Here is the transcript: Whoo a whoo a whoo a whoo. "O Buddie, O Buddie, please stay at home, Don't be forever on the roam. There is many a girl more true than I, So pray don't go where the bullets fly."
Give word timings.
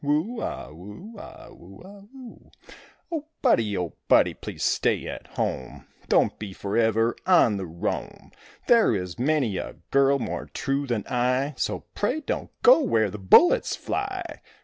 Whoo 0.03 0.41
a 0.41 0.73
whoo 0.73 1.13
a 1.15 1.53
whoo 1.53 1.81
a 1.83 2.01
whoo. 2.11 2.49
"O 3.11 3.25
Buddie, 3.43 3.77
O 3.77 3.93
Buddie, 4.07 4.33
please 4.33 4.63
stay 4.63 5.05
at 5.05 5.27
home, 5.27 5.85
Don't 6.09 6.39
be 6.39 6.53
forever 6.53 7.15
on 7.27 7.57
the 7.57 7.67
roam. 7.67 8.31
There 8.65 8.95
is 8.95 9.19
many 9.19 9.57
a 9.57 9.73
girl 9.91 10.17
more 10.17 10.47
true 10.47 10.87
than 10.87 11.05
I, 11.07 11.53
So 11.55 11.81
pray 11.93 12.21
don't 12.21 12.49
go 12.63 12.79
where 12.79 13.11
the 13.11 13.19
bullets 13.19 13.75
fly." 13.75 14.41